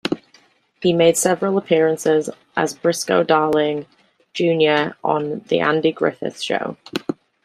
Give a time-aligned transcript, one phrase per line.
[0.81, 3.85] He made several appearances as Briscoe Darling,
[4.33, 6.75] Junior on "The Andy Griffith Show".